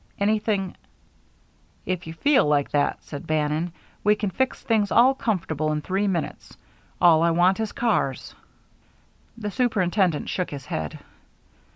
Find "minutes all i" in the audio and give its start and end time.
6.07-7.29